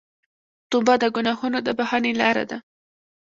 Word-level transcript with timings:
توبه 0.71 0.93
د 1.01 1.05
ګناهونو 1.15 1.57
د 1.63 1.67
بخښنې 1.77 2.11
لاره 2.21 2.43
ده. 2.49 2.57